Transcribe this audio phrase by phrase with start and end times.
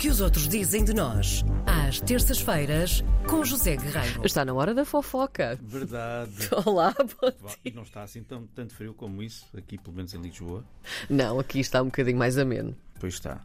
[0.00, 4.24] que os outros dizem de nós, às terças-feiras, com José Guerreiro.
[4.24, 5.58] Está na hora da fofoca.
[5.62, 6.32] Verdade.
[6.64, 7.30] Olá, bom
[7.62, 7.72] dia.
[7.74, 10.64] Não está assim tão, tanto frio como isso, aqui pelo menos em Lisboa.
[11.10, 12.74] Não, aqui está um bocadinho mais ameno.
[12.98, 13.42] Pois está.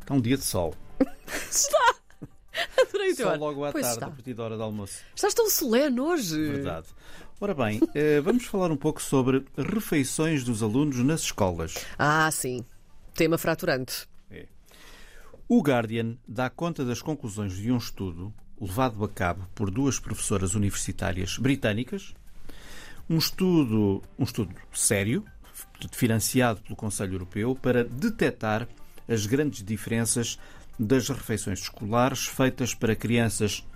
[0.00, 0.74] Está um dia de sol.
[2.80, 3.38] Adorei o teu Sol ar.
[3.38, 4.06] logo à Pois tarde, está.
[4.06, 5.00] a partir da hora do almoço.
[5.14, 6.48] Estás tão solene hoje.
[6.48, 6.86] Verdade.
[7.38, 11.74] Ora bem, eh, vamos falar um pouco sobre refeições dos alunos nas escolas.
[11.98, 12.64] Ah, sim.
[13.14, 14.08] Tema fraturante.
[15.52, 20.54] O Guardian dá conta das conclusões de um estudo levado a cabo por duas professoras
[20.54, 22.14] universitárias britânicas.
[23.08, 25.24] Um estudo, um estudo sério,
[25.90, 28.68] financiado pelo Conselho Europeu, para detectar
[29.08, 30.38] as grandes diferenças
[30.78, 33.66] das refeições escolares feitas para crianças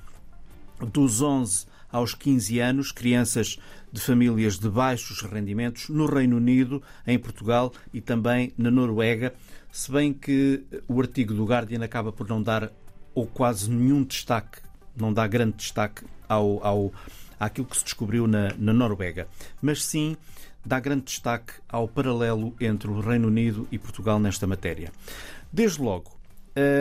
[0.79, 3.57] dos 11 aos 15 anos, crianças
[3.93, 9.33] de famílias de baixos rendimentos no Reino Unido, em Portugal e também na Noruega,
[9.71, 12.73] se bem que o artigo do Guardian acaba por não dar
[13.15, 14.59] ou quase nenhum destaque,
[14.97, 16.93] não dá grande destaque ao, ao
[17.39, 19.29] àquilo que se descobriu na, na Noruega,
[19.63, 20.17] mas sim
[20.67, 24.91] dá grande destaque ao paralelo entre o Reino Unido e Portugal nesta matéria.
[25.53, 26.11] Desde logo,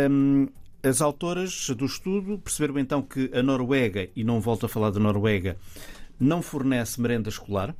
[0.09, 0.47] hum,
[0.83, 4.99] as autoras do estudo perceberam então que a Noruega, e não volto a falar da
[4.99, 5.57] Noruega,
[6.19, 7.73] não fornece merenda escolar.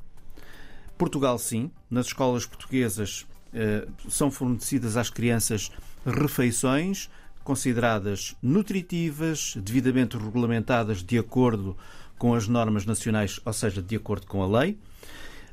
[0.96, 1.70] Portugal, sim.
[1.90, 5.70] Nas escolas portuguesas eh, são fornecidas às crianças
[6.04, 7.10] refeições
[7.44, 11.76] consideradas nutritivas, devidamente regulamentadas de acordo
[12.16, 14.78] com as normas nacionais, ou seja, de acordo com a lei.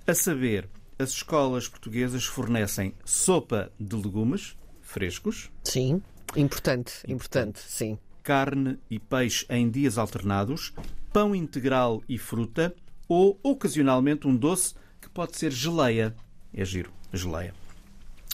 [0.07, 6.01] A saber, as escolas portuguesas fornecem sopa de legumes frescos, Sim.
[6.35, 7.97] Importante, importante, sim.
[8.23, 10.73] carne e peixe em dias alternados,
[11.11, 12.73] pão integral e fruta
[13.07, 16.15] ou, ocasionalmente, um doce que pode ser geleia.
[16.53, 17.53] É giro, geleia.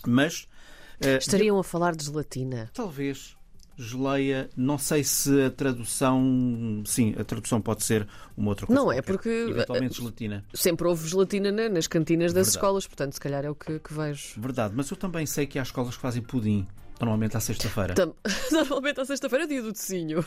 [0.05, 0.47] Mas,
[1.01, 2.69] eh, Estariam a falar de gelatina.
[2.73, 3.35] talvez,
[3.77, 6.83] geleia, não sei se a tradução...
[6.85, 8.79] Sim, a tradução pode ser uma outra coisa.
[8.81, 10.45] Não é, porque, eh, Eventualmente gelatina.
[10.53, 12.57] Sempre houve gelatina na- nas cantinas das Verdade.
[12.57, 14.39] escolas, portanto, se calhar é o que, que vejo.
[14.39, 16.67] Verdade, mas eu também sei que há escolas que fazem pudim,
[16.99, 17.93] normalmente à sexta-feira.
[18.51, 20.23] Normalmente à sexta-feira é dia do docinho.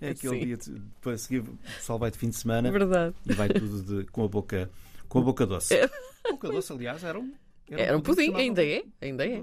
[0.00, 0.44] É aquele Sim.
[0.46, 3.14] dia, de, para seguir, o pessoal vai de fim de semana Verdade.
[3.24, 4.70] e vai tudo de- com, a boca,
[5.08, 5.74] com a boca doce.
[5.74, 5.84] É.
[6.26, 7.32] A boca doce, aliás, era um,
[7.70, 9.42] Era um pudim, ainda é, ainda é.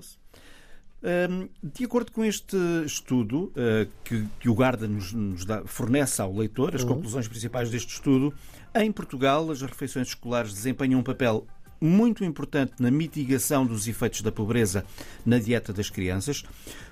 [1.29, 2.55] Hum, de acordo com este
[2.85, 6.75] estudo uh, que, que o Garda nos, nos dá- fornece ao leitor, Uhum.
[6.75, 8.33] as conclusões principais deste estudo,
[8.73, 11.45] em Portugal as refeições escolares desempenham um papel
[11.83, 14.85] muito importante na mitigação dos efeitos da pobreza
[15.25, 16.43] na dieta das crianças.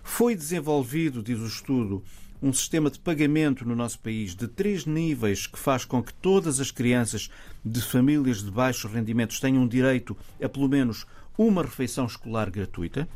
[0.04, 2.04] Foi desenvolvido, diz o estudo,
[2.42, 6.60] um sistema de pagamento no nosso país de três níveis que faz com que todas
[6.60, 7.30] as crianças
[7.64, 11.06] de famílias de baixos rendimentos tenham direito a pelo menos
[11.38, 13.08] uma refeição escolar gratuita.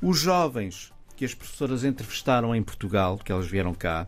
[0.00, 4.06] Os jovens que as professoras entrevistaram em Portugal, que elas vieram cá,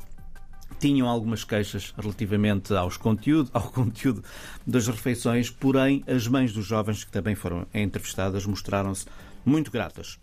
[0.79, 4.23] tinham algumas queixas relativamente aos conteúdo, ao conteúdo
[4.67, 9.07] das refeições, porém as mães dos jovens que também foram entrevistadas mostraram-se
[9.45, 10.19] muito gratas.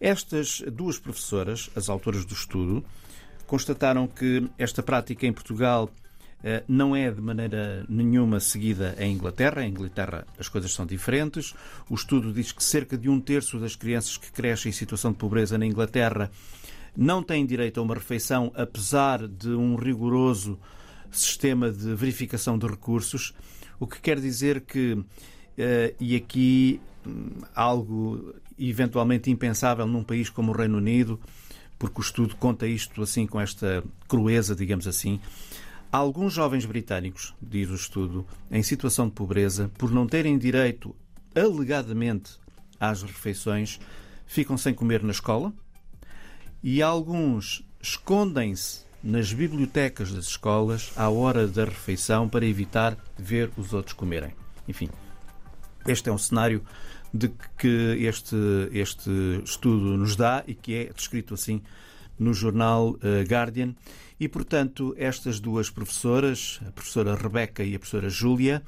[0.00, 2.84] Estas duas professoras, as autoras do estudo,
[3.46, 5.90] constataram que esta prática em Portugal
[6.42, 9.64] eh, não é de maneira nenhuma seguida em Inglaterra.
[9.64, 11.54] Em Inglaterra as coisas são diferentes.
[11.88, 15.18] O estudo diz que cerca de um terço das crianças que crescem em situação de
[15.18, 16.30] pobreza na Inglaterra
[16.96, 20.58] não têm direito a uma refeição, apesar de um rigoroso
[21.10, 23.34] sistema de verificação de recursos,
[23.78, 24.98] o que quer dizer que,
[25.56, 31.18] eh, e aqui hum, algo eventualmente impensável num país como o Reino Unido,
[31.78, 35.20] porque o estudo conta isto assim com esta crueza, digamos assim.
[35.90, 40.94] Alguns jovens britânicos, diz o estudo, em situação de pobreza, por não terem direito
[41.34, 42.38] alegadamente
[42.78, 43.80] às refeições,
[44.26, 45.52] ficam sem comer na escola
[46.62, 53.72] e alguns escondem-se nas bibliotecas das escolas à hora da refeição para evitar ver os
[53.72, 54.32] outros comerem.
[54.68, 54.88] Enfim,
[55.86, 56.62] este é um cenário
[57.12, 58.36] de que este,
[58.72, 59.10] este
[59.44, 61.60] estudo nos dá e que é descrito assim
[62.18, 63.74] no jornal eh, Guardian.
[64.18, 68.62] E, portanto, estas duas professoras, a professora Rebeca e a professora Júlia,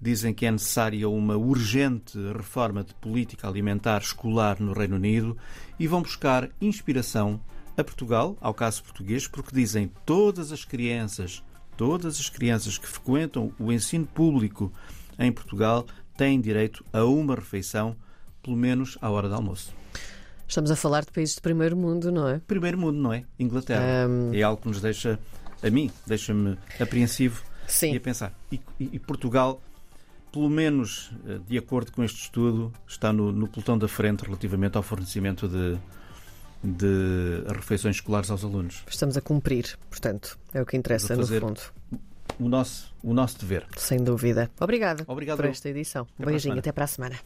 [0.00, 5.36] dizem que é necessária uma urgente reforma de política alimentar escolar no Reino Unido
[5.78, 7.40] e vão buscar inspiração
[7.76, 11.42] a Portugal, ao caso português, porque dizem todas as crianças,
[11.76, 14.72] todas as crianças que frequentam o ensino público
[15.18, 17.94] em Portugal têm direito a uma refeição,
[18.42, 19.74] pelo menos à hora do almoço.
[20.48, 22.38] Estamos a falar de países de primeiro mundo, não é?
[22.46, 23.24] Primeiro mundo, não é?
[23.38, 24.04] Inglaterra.
[24.06, 24.32] Ahm.
[24.34, 25.18] É algo que nos deixa,
[25.62, 27.92] a mim, deixa-me apreensivo Sim.
[27.92, 28.32] e a pensar.
[28.52, 29.60] E, e- e Portugal,
[30.32, 34.76] pelo menos eh, de acordo com este estudo, está no, no pelotão da frente relativamente
[34.76, 35.78] ao fornecimento de,
[36.62, 38.82] de refeições escolares aos alunos.
[38.88, 41.60] Estamos a cumprir, portanto, é o que interessa no fundo.
[42.38, 43.66] O nosso, o nosso dever.
[43.76, 44.50] Sem dúvida.
[44.60, 46.06] Obrigada Obrigado, por esta edição.
[46.20, 47.14] a Beijinho, até para a semana.